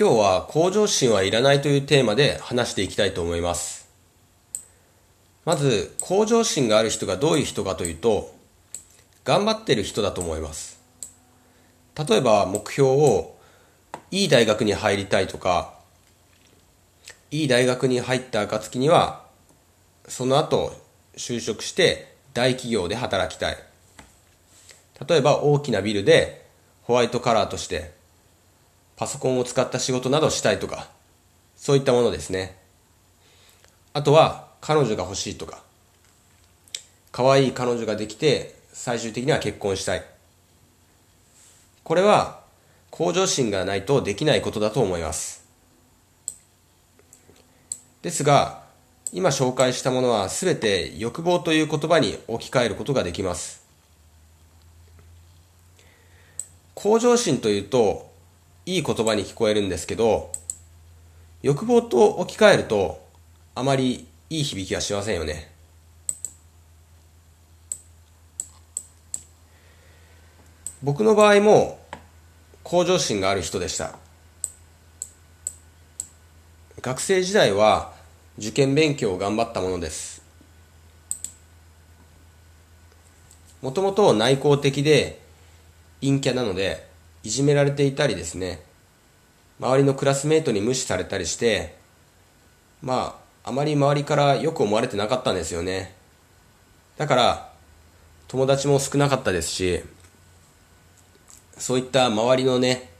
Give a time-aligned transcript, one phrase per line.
[0.00, 3.86] 今日は向上心はいらないというテーマで話していきたいと思います。
[5.44, 8.34] まず、向上心がある人がどういう人かというと、
[9.24, 10.80] 頑張ってる人だと思います。
[12.08, 13.36] 例えば目標を
[14.10, 15.74] いい大学に入りたいとか、
[17.30, 19.26] いい大学に入った暁には、
[20.08, 20.72] その後
[21.14, 23.58] 就職して大企業で働きたい。
[25.06, 26.46] 例えば大きなビルで
[26.84, 27.99] ホワイトカラーとして
[29.00, 30.90] パソコンを使った仕事などしたいとか、
[31.56, 32.54] そういったものですね。
[33.94, 35.62] あとは、彼女が欲しいとか、
[37.10, 40.04] 可愛い彼女ができて、最終的には結婚したい。
[41.82, 42.40] これは、
[42.90, 45.46] 向上心がないとできないことだと思います。
[48.02, 48.64] ですが、
[49.14, 53.64] 今紹介したものは全て欲望という言葉に置き換えることができます。
[56.74, 58.09] 向上心というと、
[58.70, 60.30] いい言葉に聞こえるんですけど、
[61.42, 63.04] 欲望と置き換えると、
[63.56, 65.50] あまりいい響きはしませんよね。
[70.84, 71.80] 僕の場合も、
[72.62, 73.98] 向上心がある人でした。
[76.80, 77.92] 学生時代は
[78.38, 80.22] 受験勉強を頑張ったものです。
[83.62, 85.20] もともと内向的で
[86.00, 86.89] 陰キャなので、
[87.22, 88.62] いじめられていたりですね、
[89.58, 91.76] 周りのクラスメートに無視されたりして、
[92.82, 95.94] まあ、あまり周りからよく思われてなかったんですよね。
[96.96, 97.52] だから、
[98.28, 99.82] 友達も少なかったですし、
[101.58, 102.90] そういった周りのね、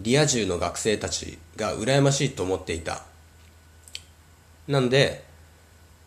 [0.00, 3.02] リア充の学生たちが羨ましいと思っていた。
[4.66, 5.22] なんで、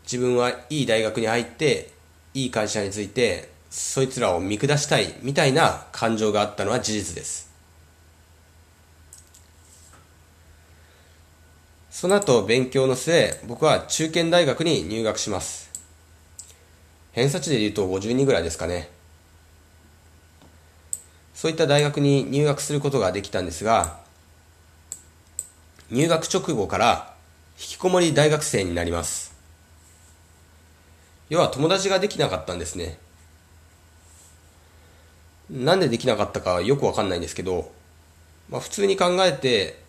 [0.04, 1.92] 自分はいい大学に入って、
[2.34, 7.48] いい会社について、そいつらを見下したいみたいな感情があったのは事実です。
[11.92, 15.70] その後勉強の末、僕は中堅大学に入学します。
[17.12, 18.90] 偏差値で言うと50人ぐらいですかね。
[21.36, 24.00] そういった大学に入学することができたんですが、
[25.92, 27.14] 入学直後から
[27.60, 29.36] 引きこもり大学生になります。
[31.30, 32.98] 要は友達ができなかったんですね。
[35.50, 37.72] なんでできなかったかよくわかんないんですけど、
[38.50, 39.82] まあ、普通に考えて、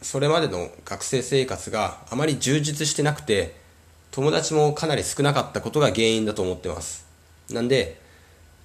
[0.00, 3.54] それまでの学生生活があまり充実してなくて、
[4.10, 7.06] 友達もかなり少なかったことが原因だと思ってます。
[7.50, 8.00] なんで、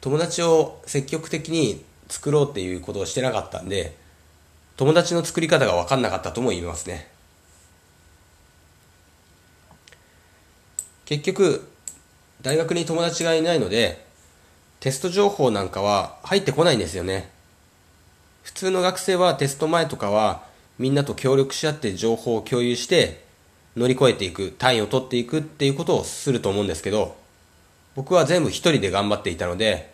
[0.01, 3.96] 友達を積極的に作ろうっていうことをしてなかったんで、
[4.78, 7.09] 友達の作り方が分かんなかったとも言いますね。
[11.06, 11.67] 結局、
[12.41, 14.06] 大学に友達がいないので、
[14.79, 17.29] テスト情報なんかは入ってこないんですよね。
[18.43, 20.43] 普通の学生はテスト前とかは
[20.77, 23.25] みんなと協力し合って情報を共有して
[23.75, 27.16] 乗り越えていく、単位を取っていくっていうことをすると思うんですけど、
[27.95, 29.93] 僕は全部一人で頑張っていたので、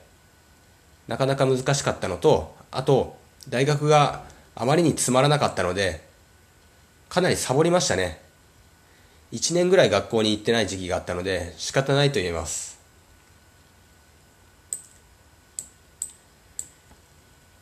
[1.07, 3.17] なかなか難しかったのと、あと、
[3.49, 4.23] 大学が
[4.55, 6.01] あまりにつまらなかったので、
[7.09, 8.21] かなりサボりましたね。
[9.33, 12.72] 1年ぐらい学校に行ってない時期があったので、仕方ないと言えます。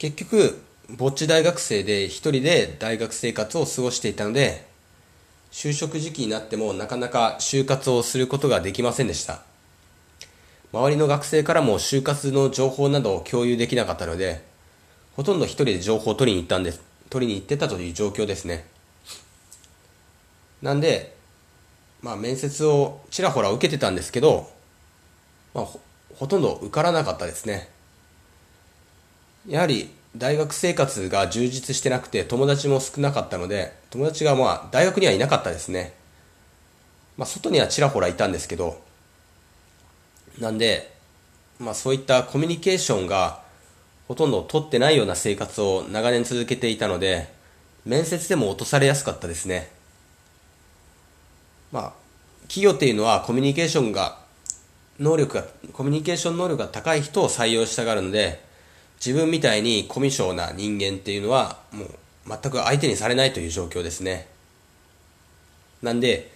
[0.01, 4.65] 結局、ぼっち大学生で一人で大学生活を過ごしていたので、
[5.51, 9.43] 就職時期になってもなかなか就活をすることができませんでした。
[10.73, 14.43] 周りの学生からも就活の情報などを共有できなかったので、
[15.15, 16.81] ほとんど一人で情報を取りに行ったんです。
[17.11, 18.65] 取りに行ってたという状況ですね。
[20.63, 21.15] なんで、
[22.01, 24.49] まあ面接をちらほら受けてたんですけど、
[25.53, 25.67] まあ
[26.15, 27.69] ほとんど受からなかったですね。
[29.47, 35.93] やはり大学生活が充実してなくて友達も少なかったので友達がまあ大学にはいなかったですね、
[37.17, 38.81] まあ、外にはちらほらいたんですけど
[40.39, 40.91] なんで、
[41.59, 43.41] まあ、そういったコミュニケーションが
[44.07, 47.33] ほとんど取ってないような生活を長年続けていたので
[47.85, 49.71] 面接でも落とされやすかったですね。
[51.71, 51.93] まあ
[52.43, 54.19] 企業っていうのはコミュニケーションが
[54.99, 58.43] 能力がコミュニケーション能力が高い人を採用したがるので
[59.03, 61.89] 自分みたいにコミュ障な人間っていうのはもう
[62.27, 64.27] 全く相手にされないという状況ですね。
[65.81, 66.31] なんで、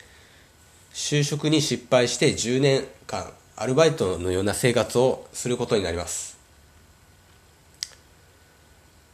[0.91, 6.37] 就職に失敗して10年間アルバイトのような生活をすることになります。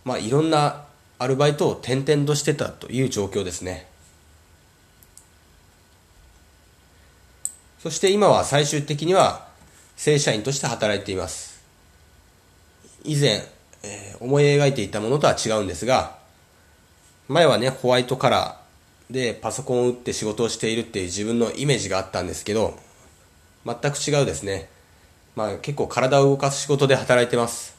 [0.06, 0.86] まあいろんな
[1.20, 3.88] アルバイトを転々としてたという状況ですね。
[7.80, 9.48] そして今は最終的には
[9.98, 11.51] 正社員として働いています。
[13.04, 13.44] 以前、
[13.84, 16.18] えー、思い描いていたものとは違うんですが、
[17.28, 22.78] 前はね、ホワイトカラーでパソコンを打って仕事をしているっていう自分のイメージがあったんですけど、
[23.66, 24.70] 全く違うですね。
[25.36, 27.76] まあ結構体を動かす仕事で働いてます。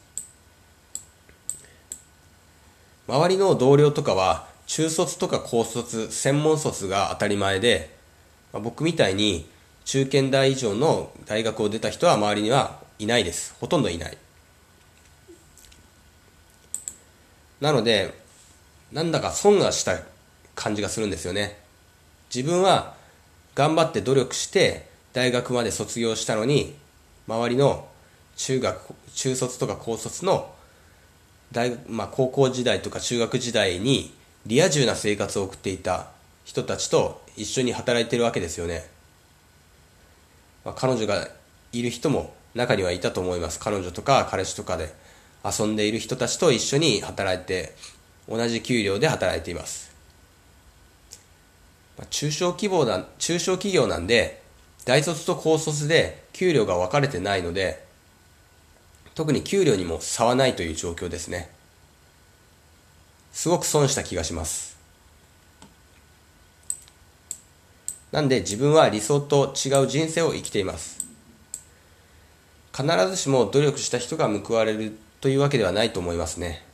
[3.08, 7.94] 周りの同僚とかは中卒とか高卒、専門卒が当たり前で、
[8.52, 9.46] まあ、僕みたいに
[9.84, 13.54] 中堅大以上の大学を出た人は周りにはいないです。
[13.60, 14.16] ほとんどいない。
[17.62, 18.12] なので、
[18.91, 20.00] なんだか損がした
[20.56, 21.61] 感じがするんですよね。
[22.35, 22.94] 自分は
[23.55, 26.75] 頑張って努力して大学まで卒業したのに、
[27.29, 27.87] 周りの
[28.35, 30.53] 中学、中卒とか高卒の
[31.53, 34.12] 大まあ、高校時代とか中学時代に
[34.44, 36.08] リア充な生活を送っていた
[36.44, 38.91] 人たちと一緒に働いてるわけですよね。
[40.65, 41.29] まあ、彼女が
[41.70, 43.61] いる人も中にはいたと思います。
[43.61, 44.93] 彼女とか彼氏とかで
[45.44, 47.75] 遊んでいる人たちと一緒に働いて、
[48.29, 49.93] 同じ給料で働いています。
[52.11, 54.43] 中小規模な、中小企業なんで、
[54.85, 57.85] 大卒と高卒で給料が分かれてないので、
[59.15, 61.50] 特に給料にも差はないという状況ですね。
[63.33, 64.77] すごく損した気がします。
[68.11, 71.06] なんで自分は理想と違う人生を生きています。
[72.75, 76.64] 必ずしも努力した人が報われるというわけではないと思いますね。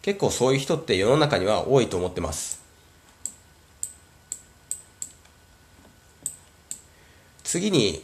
[0.00, 2.62] 結構そういう人って世の中には多いと思ってます。
[7.44, 8.02] 次に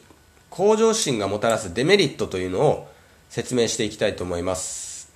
[0.51, 2.93] 向上心がもたらすデメリットというのを
[3.31, 5.11] 説明していきたいと思います。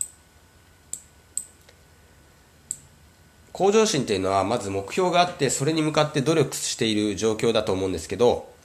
[3.52, 8.55] 向上心というのはまず目標があってそれに向かって努力している状況だと思うんですけど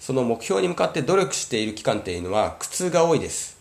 [0.00, 3.56] その目標に向かって努力している期間っていうのは苦痛が多いです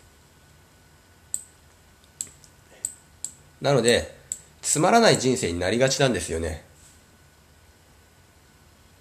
[3.62, 4.18] なので
[4.62, 6.64] つまらない人生になりがちなんですよね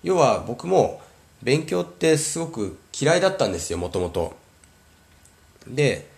[0.02, 1.00] 要は僕も
[1.42, 4.34] 勉強ってすごく嫌いだったんですよ、もともと。
[5.66, 6.08] で、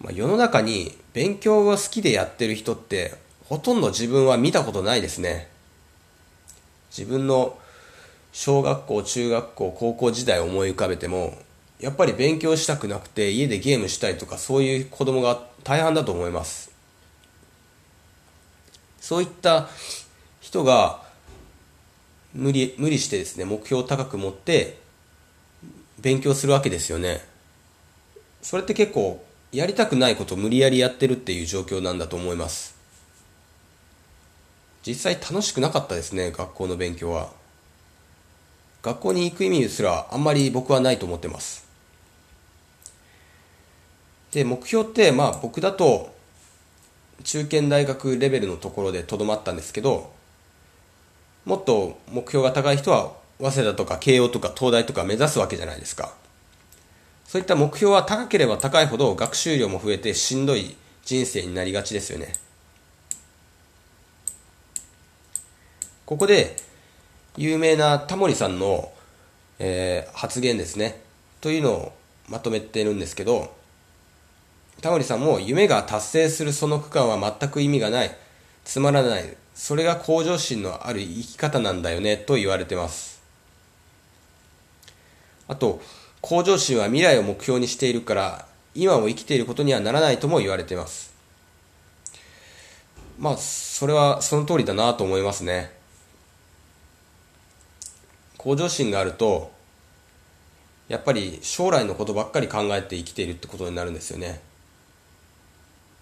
[0.00, 3.14] まあ、世の中に勉強を好きでやってる人って
[3.44, 5.48] ほとんど自分は見たことないですね。
[6.90, 7.58] 自分の
[8.38, 11.38] 小学校、中学校、高校時代思い浮かべても、
[11.80, 16.70] やっぱり勉強したくなくて家でゲームしたいとかそういう子供が大半だと思います。
[19.00, 19.70] そういった
[20.42, 21.02] 人が
[22.34, 24.76] 無理、無理してですね、目標を高く持って
[25.98, 27.24] 勉強するわけですよね。
[28.42, 32.76] それって結構やりたくないことを無理やりやってるっていう状況なんだと思います。
[34.86, 37.45] 実際楽しくなかったですね、学校の勉強は。
[38.86, 41.66] 学校に行く意味すらあんまり僕はないと思ってます。
[44.30, 46.14] で、目標ってまあ僕だと
[47.24, 50.12] 中堅大学レベルのところでとどまったんですけど、
[51.44, 56.14] もっと目標が高い人は早稲田とか慶応とか東大とか目指すわけじゃないですか。
[57.24, 62.34] そういった目標は高ければ高いほど学習量も増えてしんどい人生になりがちですよね。
[66.04, 66.64] ここで
[67.36, 68.90] 有名なタモリさんの、
[69.58, 71.02] えー、発言ですね。
[71.40, 71.92] というのを
[72.28, 73.54] まとめてるんですけど、
[74.80, 78.16] タモリさんも夢が達成するその区間は全く意味がない、
[78.64, 83.22] つまらない、それが向上心のある生き方なんだよねと言われてます。
[85.48, 85.80] あと、
[86.20, 91.14] 向上心は未来を目標にしているから、今を生きていることにはならないとも言われています。
[93.18, 95.75] まあ、それはその通りだなと思いますね。
[98.46, 99.50] 向上心があると、
[100.86, 104.40] やっぱり将来のことばっかり考えて生きているってことになるんですよね。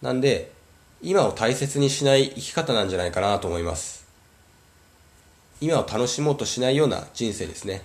[0.03, 0.53] なんで、
[1.01, 4.07] 今を大切にしない生き方なんじゃないかなと思います。
[5.63, 7.83] 今を楽しもうとしないような人生ですね。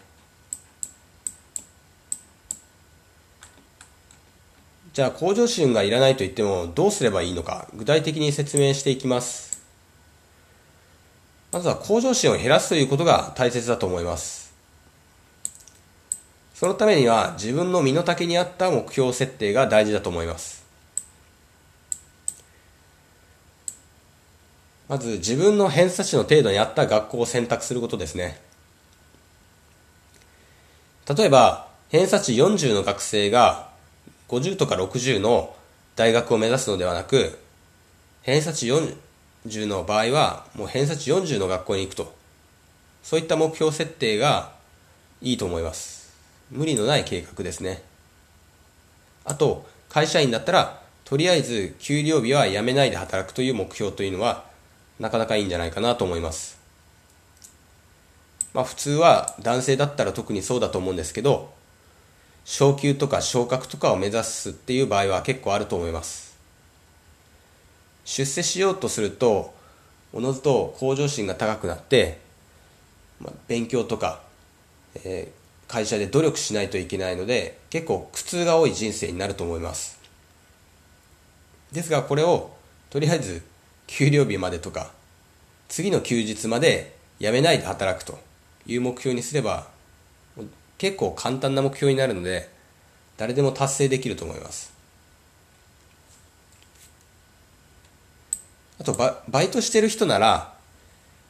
[4.92, 9.62] じゃあ向上心がいらないと言ってもどうすればいいのか具体的に説明していきます。
[11.54, 14.39] まずは向上心を減らすということが大切だと思います。
[16.60, 20.66] そのためには自分の身の丈に合った目標設定が大事だと思います。
[24.90, 28.42] まず自分の偏差値の程度に合った学校を選択することですね。
[31.08, 33.70] 例えば、偏差値40の学生が
[34.28, 35.56] 50とか60の
[35.96, 37.40] 大学を目指すのではなく、
[38.22, 42.14] 偏差値40の場合は、もう偏差値40の学校に行くと。
[43.02, 44.52] そういった目標設定が
[45.22, 45.99] いいと思います。
[46.52, 47.84] 無理のない計画ですね。
[49.26, 54.46] あと、会社員だったら、とりあえず給料日は辞めないで働くという目標というのは
[55.00, 56.60] なかなかいいんじゃないかなと思います。
[58.54, 61.52] まあ普通は男性だったら特にそうだと思うんですけど、
[62.46, 66.38] 昇給とか昇格とかを目指すっていう場合は結構あると思います。
[68.06, 69.54] 出世しようとすると、
[70.14, 72.20] おのずと向上心が高くなって、
[73.20, 74.22] まあ、勉強とか、
[74.96, 75.32] え、
[75.70, 80.00] 会社で努力しないといけないので、結構苦痛が多い人生になると思います。
[81.72, 82.52] ですがこれを
[82.90, 83.44] とりあえず
[83.88, 84.92] 給料日までとか
[85.68, 88.20] 次の休日まで辞めないで働くと
[88.66, 89.68] いう目標にすれば
[90.78, 92.50] 結構簡単な目標になるので
[93.18, 94.74] 誰でも達成できると思います
[98.80, 100.54] あとババイトしてる人なら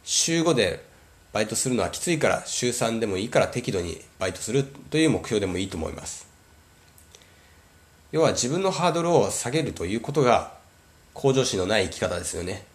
[0.03, 0.85] 週5で
[1.31, 6.27] バイトするのはきついから週3でもいいから適度にバイトするという目標でもいいと思います。
[8.11, 10.53] 要は自分のハードルを下げるということが
[11.13, 12.65] 向上心のない生き方ですよね。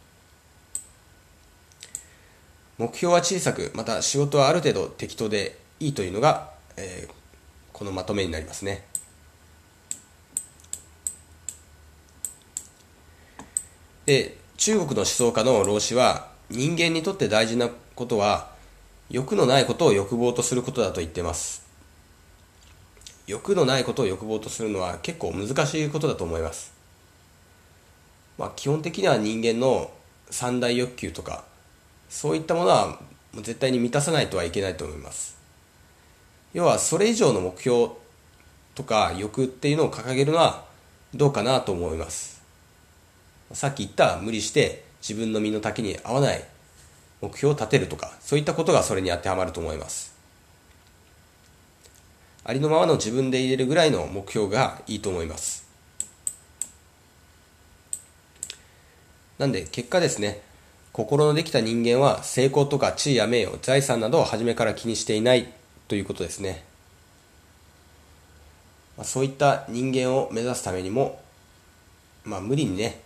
[2.78, 7.12] 目標は小さくまた仕事はある程度適当でいいというのが、えー、
[7.73, 8.84] このまとめになりますね。
[14.06, 18.50] で中国の思想家の老子は人間にとって大事なことは
[19.10, 21.64] 欲のないことを欲望とすることだと言ってます
[23.26, 26.74] 欲のないことを欲望とするのは結構難しいことだと思います。
[28.36, 29.90] まあ、基本的には人間の
[30.28, 31.44] 三大欲求とか
[32.08, 32.98] そういったものは
[33.36, 35.38] 絶対に満たさないとはいけないと思います。
[36.52, 37.92] 要はそれ以上の目標
[38.74, 40.64] とか欲っていうのを掲げるのは
[41.14, 42.42] どうかなと思います。
[43.52, 46.44] さっき言った無理して自分の身の丈に合わない
[47.25, 50.14] 目標を立てるとかそういったことがそれに当てはまると思います。
[52.47, 55.66] ありのままの自分で入れるぐらいの目標がいいと思います。
[59.38, 60.43] なんで結果ですね、
[60.93, 65.52] 心のできた人間は成功とか地位や名誉、財産などを初めから気にしていない
[65.88, 66.64] ということですね。
[68.99, 71.21] まあ、そういった人間を目指すためにも、
[72.25, 73.00] まあ、無理にね、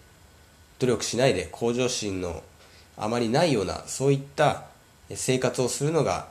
[0.80, 2.42] 努力しないで向上心の
[2.98, 4.64] あまりないようなそういった
[5.14, 6.28] 生活をするのが、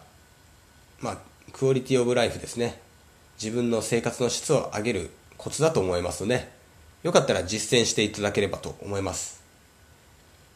[1.00, 1.18] まあ、
[1.54, 2.80] クオリティオブライフですね。
[3.42, 6.50] 自分の生活の質を上げるコツだと思いますので、
[7.04, 9.42] よかったら実践していただければと思います。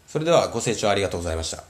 [0.08, 1.64] それではご清聴ありがとうございました。